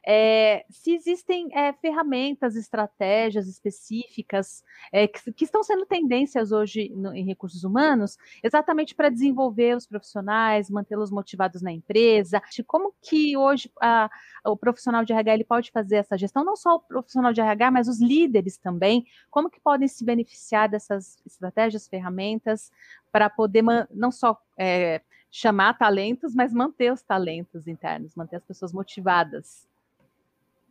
[0.06, 7.14] É, se existem é, ferramentas, estratégias específicas é, que, que, estão sendo tendências hoje no,
[7.14, 13.72] em recursos humanos, exatamente para desenvolver os profissionais, mantê-los motivados na empresa, como que hoje
[13.82, 14.10] a,
[14.46, 17.72] o profissional de RH ele pode fazer essa gestão, não só o profissional de RH,
[17.72, 22.72] mas os líderes também, como que podem se beneficiar dessas estratégias, ferramentas,
[23.12, 28.72] para poder não só é, chamar talentos, mas manter os talentos internos, manter as pessoas
[28.72, 29.68] motivadas.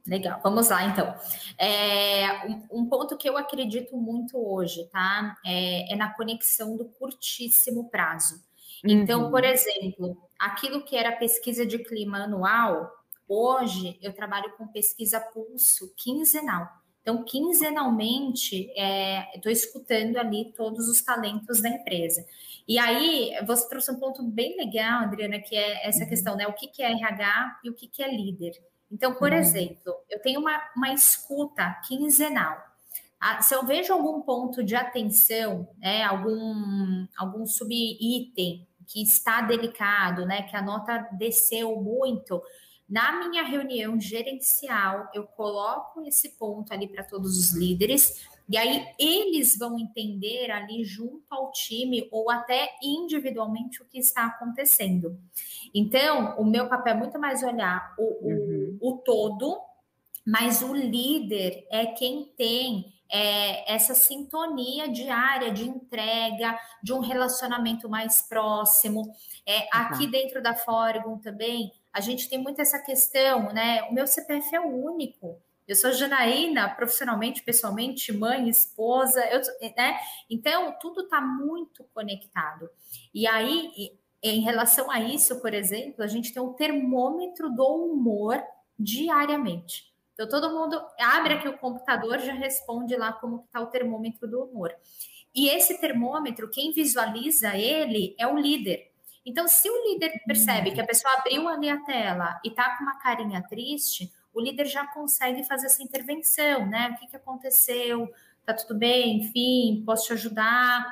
[0.07, 1.14] Legal, vamos lá então.
[1.59, 5.35] É, um, um, ponto que eu acredito muito hoje, tá?
[5.45, 8.43] É, é na conexão do curtíssimo prazo.
[8.85, 9.31] Então, uhum.
[9.31, 12.93] por exemplo, aquilo que era pesquisa de clima anual,
[13.27, 16.69] hoje eu trabalho com pesquisa pulso quinzenal.
[17.01, 18.71] Então, quinzenalmente,
[19.35, 22.27] estou é, escutando ali todos os talentos da empresa.
[22.69, 26.09] E aí, você trouxe um ponto bem legal, Adriana, que é essa uhum.
[26.09, 26.47] questão, né?
[26.47, 28.53] O que, que é RH e o que, que é líder.
[28.94, 29.38] Então, por uhum.
[29.38, 32.57] exemplo, eu tenho uma, uma escuta quinzenal.
[33.20, 40.24] Ah, se eu vejo algum ponto de atenção, né, algum, algum sub-item que está delicado,
[40.24, 42.40] né, que a nota desceu muito,
[42.88, 48.87] na minha reunião gerencial, eu coloco esse ponto ali para todos os líderes e aí
[48.98, 55.18] eles vão entender ali junto ao time ou até individualmente o que está acontecendo.
[55.74, 58.78] Então, o meu papel é muito mais olhar o, uhum.
[58.80, 59.59] o, o todo,
[60.26, 67.88] mas o líder é quem tem é, essa sintonia diária de entrega, de um relacionamento
[67.88, 69.02] mais próximo.
[69.46, 69.66] É, uhum.
[69.72, 73.83] Aqui dentro da Forgon também, a gente tem muito essa questão, né?
[73.85, 75.40] O meu CPF é único.
[75.66, 79.40] Eu sou Janaína, profissionalmente, pessoalmente, mãe, esposa, eu,
[79.77, 79.98] né?
[80.29, 82.68] Então, tudo está muito conectado.
[83.14, 88.42] E aí, em relação a isso, por exemplo, a gente tem um termômetro do humor
[88.79, 89.92] diariamente.
[90.12, 94.44] Então, todo mundo abre aqui o computador, já responde lá como está o termômetro do
[94.44, 94.74] humor.
[95.35, 98.92] E esse termômetro, quem visualiza ele é o líder.
[99.27, 102.85] Então, se o líder percebe que a pessoa abriu ali a tela e está com
[102.85, 106.90] uma carinha triste, o líder já consegue fazer essa intervenção, né?
[106.90, 108.12] O que, que aconteceu?
[108.44, 109.18] Tá tudo bem?
[109.18, 110.85] Enfim, posso te ajudar?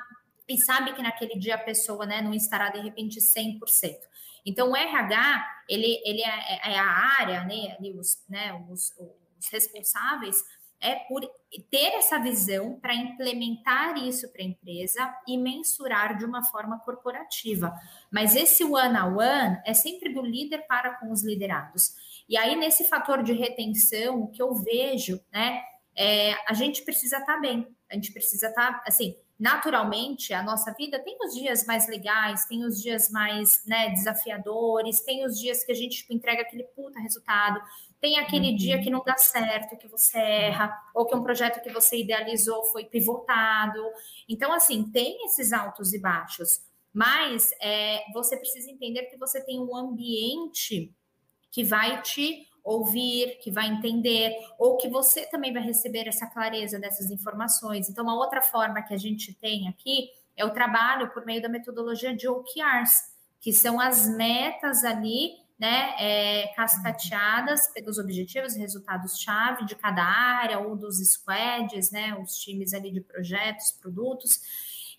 [0.48, 3.58] E sabe que naquele dia a pessoa, né, não estará de repente 100%.
[4.44, 6.86] Então, o RH, ele, ele é, é a
[7.20, 10.42] área, né, os, né, os, os responsáveis
[10.80, 11.22] é por
[11.70, 17.72] ter essa visão para implementar isso para a empresa e mensurar de uma forma corporativa.
[18.10, 21.94] Mas esse one on one é sempre do líder para com os liderados.
[22.28, 25.62] E aí, nesse fator de retenção, o que eu vejo, né,
[25.96, 30.42] é, a gente precisa estar tá bem, a gente precisa estar, tá, assim, naturalmente, a
[30.42, 35.38] nossa vida tem os dias mais legais, tem os dias mais né, desafiadores, tem os
[35.38, 37.60] dias que a gente tipo, entrega aquele puta resultado,
[38.00, 38.56] tem aquele uhum.
[38.56, 42.62] dia que não dá certo, que você erra, ou que um projeto que você idealizou
[42.66, 43.82] foi pivotado.
[44.28, 46.60] Então, assim, tem esses altos e baixos,
[46.92, 50.94] mas é, você precisa entender que você tem um ambiente
[51.52, 56.78] que vai te ouvir, que vai entender, ou que você também vai receber essa clareza
[56.78, 57.88] dessas informações.
[57.88, 61.48] Então, uma outra forma que a gente tem aqui é o trabalho por meio da
[61.48, 69.64] metodologia de OKRs, que são as metas ali né, é, cascateadas pelos objetivos e resultados-chave
[69.66, 74.40] de cada área ou dos squads, né, os times ali de projetos, produtos.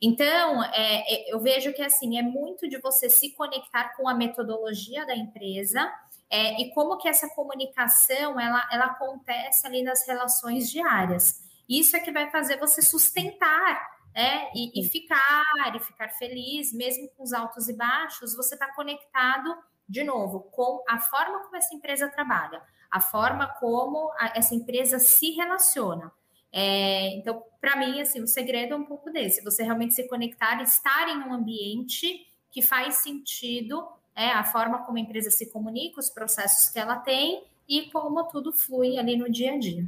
[0.02, 4.14] Então, é, é, eu vejo que assim é muito de você se conectar com a
[4.14, 5.90] metodologia da empresa
[6.34, 11.44] é, e como que essa comunicação ela, ela acontece ali nas relações diárias.
[11.70, 15.44] Isso é que vai fazer você sustentar né, e, e ficar
[15.76, 19.56] e ficar feliz, mesmo com os altos e baixos, você está conectado
[19.88, 24.98] de novo, com a forma como essa empresa trabalha, a forma como a, essa empresa
[24.98, 26.12] se relaciona.
[26.52, 30.60] É, então, para mim, assim, o segredo é um pouco desse: você realmente se conectar,
[30.64, 36.00] estar em um ambiente que faz sentido, é, a forma como a empresa se comunica,
[36.00, 39.86] os processos que ela tem e como tudo flui ali no dia a dia.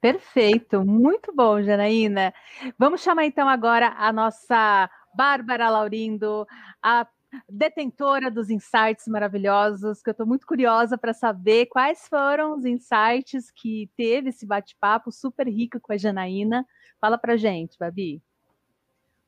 [0.00, 2.34] Perfeito, muito bom, Janaína.
[2.76, 6.44] Vamos chamar então agora a nossa Bárbara Laurindo,
[6.82, 7.06] a
[7.48, 13.50] detentora dos insights maravilhosos, que eu estou muito curiosa para saber quais foram os insights
[13.54, 16.66] que teve esse bate-papo super rico com a Janaína.
[17.00, 18.20] Fala para gente, Babi.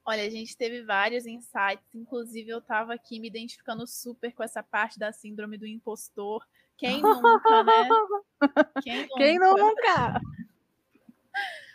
[0.06, 4.62] Olha, a gente teve vários insights, inclusive eu estava aqui me identificando super com essa
[4.62, 6.44] parte da síndrome do impostor.
[6.76, 7.88] Quem nunca, né?
[8.82, 9.16] Quem nunca?
[9.16, 10.20] Quem nunca?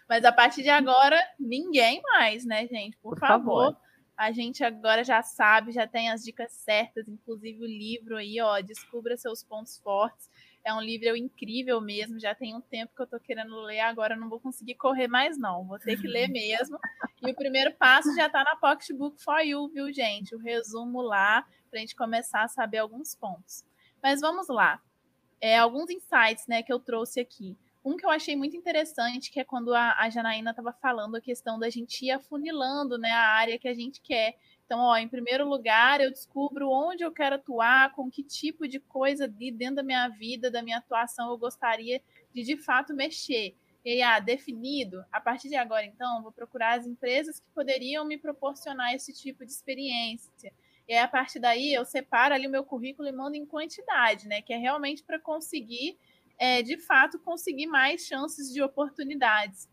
[0.07, 2.97] Mas a partir de agora, ninguém mais, né, gente?
[2.97, 3.73] Por, Por favor.
[3.73, 8.37] favor a gente agora já sabe, já tem as dicas certas, inclusive o livro aí,
[8.41, 10.29] ó, Descubra seus pontos fortes.
[10.63, 14.15] É um livro incrível mesmo, já tem um tempo que eu tô querendo ler, agora
[14.15, 16.77] não vou conseguir correr mais não, vou ter que ler mesmo.
[17.21, 20.35] E o primeiro passo já tá na Pocketbook for You, viu, gente?
[20.35, 23.63] O resumo lá pra gente começar a saber alguns pontos.
[24.01, 24.81] Mas vamos lá.
[25.41, 27.57] É, alguns insights, né, que eu trouxe aqui.
[27.83, 31.21] Um que eu achei muito interessante, que é quando a, a Janaína estava falando a
[31.21, 34.37] questão da gente ir afunilando né, a área que a gente quer.
[34.69, 38.79] Então, ó, em primeiro lugar, eu descubro onde eu quero atuar, com que tipo de
[38.79, 41.99] coisa de dentro da minha vida, da minha atuação, eu gostaria
[42.31, 43.55] de de fato mexer.
[43.83, 48.05] E aí, ah, definido, a partir de agora, então, vou procurar as empresas que poderiam
[48.05, 50.53] me proporcionar esse tipo de experiência.
[50.87, 54.27] E aí, a partir daí, eu separo ali o meu currículo e mando em quantidade,
[54.27, 54.39] né?
[54.43, 55.97] Que é realmente para conseguir
[56.37, 59.67] é, de fato conseguir mais chances de oportunidades.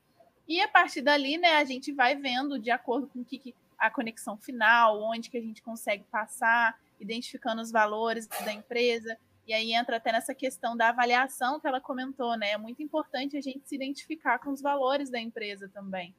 [0.48, 3.90] E a partir dali, né, a gente vai vendo de acordo com que, que a
[3.90, 9.16] conexão final, onde que a gente consegue passar, identificando os valores da empresa.
[9.46, 12.50] E aí entra até nessa questão da avaliação que ela comentou, né?
[12.50, 16.14] É muito importante a gente se identificar com os valores da empresa também.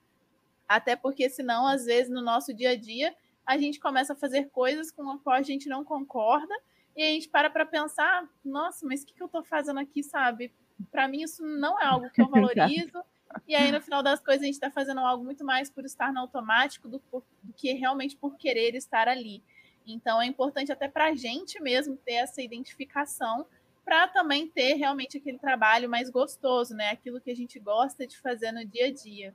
[0.67, 4.49] Até porque, senão, às vezes, no nosso dia a dia, a gente começa a fazer
[4.49, 6.53] coisas com as quais a gente não concorda
[6.95, 10.03] e a gente para para pensar, nossa, mas o que, que eu estou fazendo aqui,
[10.03, 10.51] sabe?
[10.91, 13.01] Para mim isso não é algo que eu valorizo.
[13.47, 16.11] E aí, no final das coisas, a gente está fazendo algo muito mais por estar
[16.11, 19.43] no automático do, por, do que realmente por querer estar ali.
[19.85, 23.45] Então, é importante até para a gente mesmo ter essa identificação
[23.85, 26.89] para também ter realmente aquele trabalho mais gostoso, né?
[26.89, 29.33] Aquilo que a gente gosta de fazer no dia a dia.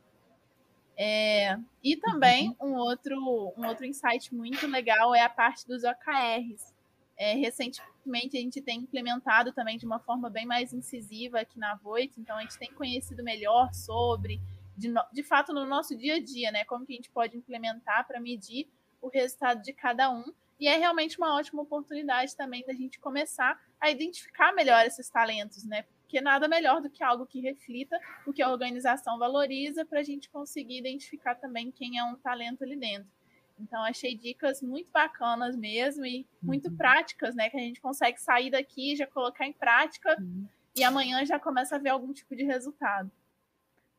[0.94, 2.72] É, e também uhum.
[2.72, 3.16] um outro,
[3.56, 6.74] um outro insight muito legal é a parte dos OKRs.
[7.16, 11.74] É, recentemente a gente tem implementado também de uma forma bem mais incisiva aqui na
[11.76, 14.40] Voit, então a gente tem conhecido melhor sobre,
[14.76, 16.64] de, no, de fato, no nosso dia a dia, né?
[16.64, 18.68] Como que a gente pode implementar para medir
[19.00, 20.24] o resultado de cada um.
[20.58, 25.64] E é realmente uma ótima oportunidade também da gente começar a identificar melhor esses talentos,
[25.64, 25.84] né?
[26.02, 30.02] Porque nada melhor do que algo que reflita o que a organização valoriza para a
[30.04, 33.10] gente conseguir identificar também quem é um talento ali dentro.
[33.58, 36.76] Então, achei dicas muito bacanas mesmo e muito uhum.
[36.76, 37.48] práticas, né?
[37.50, 40.46] Que a gente consegue sair daqui, já colocar em prática uhum.
[40.76, 43.10] e amanhã já começa a ver algum tipo de resultado.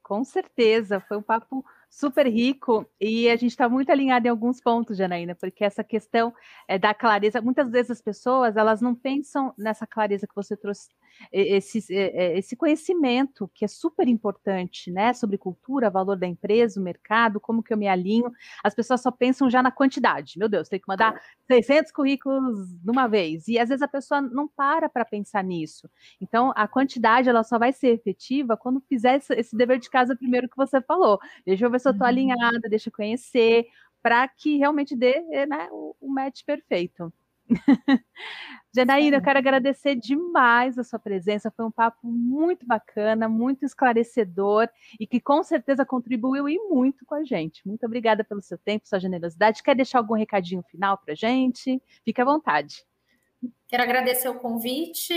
[0.03, 4.59] Com certeza, foi um papo super rico e a gente está muito alinhado em alguns
[4.59, 6.33] pontos, Janaína, porque essa questão
[6.67, 10.89] é, da clareza, muitas vezes as pessoas elas não pensam nessa clareza que você trouxe,
[11.31, 17.39] esse, esse conhecimento que é super importante, né, sobre cultura, valor da empresa, o mercado,
[17.39, 18.31] como que eu me alinho,
[18.63, 22.89] as pessoas só pensam já na quantidade, meu Deus, tem que mandar 600 currículos de
[22.89, 25.89] uma vez, e às vezes a pessoa não para para pensar nisso,
[26.21, 30.49] então a quantidade ela só vai ser efetiva quando fizer esse dever de casa primeiro
[30.49, 32.11] que você falou, deixa eu ver se eu estou uhum.
[32.11, 33.67] alinhada, deixa eu conhecer,
[34.03, 37.11] para que realmente dê né, o, o, match perfeito.
[38.75, 41.51] Janaína, eu quero agradecer demais a sua presença.
[41.51, 44.67] Foi um papo muito bacana, muito esclarecedor
[44.99, 47.67] e que com certeza contribuiu e muito com a gente.
[47.67, 49.61] Muito obrigada pelo seu tempo, sua generosidade.
[49.61, 51.81] Quer deixar algum recadinho final para a gente?
[52.03, 52.83] Fique à vontade.
[53.67, 55.13] Quero agradecer o convite,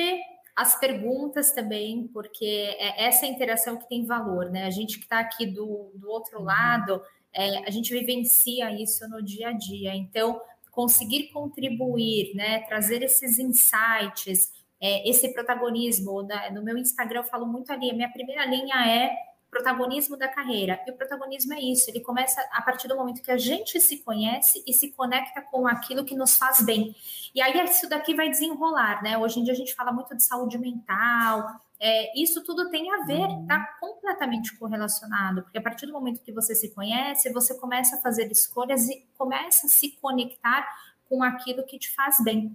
[0.55, 4.65] as perguntas também, porque é essa interação que tem valor, né?
[4.65, 6.45] A gente que está aqui do, do outro uhum.
[6.45, 7.01] lado,
[7.33, 9.95] é, a gente vivencia isso no dia a dia.
[9.95, 10.41] Então,
[10.77, 16.23] conseguir contribuir, né, trazer esses insights, é, esse protagonismo.
[16.23, 19.11] Da, no meu Instagram eu falo muito ali, a minha primeira linha é
[19.57, 20.81] protagonismo da carreira.
[20.87, 23.99] E o protagonismo é isso, ele começa a partir do momento que a gente se
[23.99, 26.95] conhece e se conecta com aquilo que nos faz bem.
[27.35, 29.17] E aí isso daqui vai desenrolar, né?
[29.17, 33.05] Hoje em dia a gente fala muito de saúde mental, é, isso tudo tem a
[33.05, 37.97] ver, está completamente correlacionado, porque a partir do momento que você se conhece, você começa
[37.97, 40.67] a fazer escolhas e começa a se conectar
[41.09, 42.55] com aquilo que te faz bem.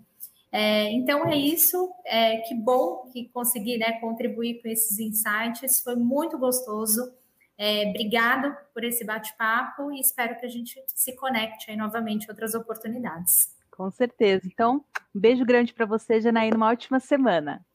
[0.52, 5.96] É, então é isso, é, que bom que consegui né, contribuir com esses insights, foi
[5.96, 7.14] muito gostoso.
[7.58, 12.30] É, obrigado por esse bate-papo e espero que a gente se conecte aí novamente em
[12.30, 13.50] outras oportunidades.
[13.70, 14.42] Com certeza.
[14.46, 14.84] Então,
[15.16, 17.66] um beijo grande para você, Janaína, uma ótima semana.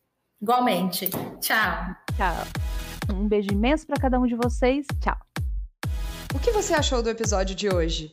[0.41, 1.09] Igualmente.
[1.41, 1.97] Tchau.
[2.17, 3.15] Tchau.
[3.15, 4.87] Um beijo imenso para cada um de vocês.
[5.01, 5.17] Tchau.
[6.35, 8.13] O que você achou do episódio de hoje?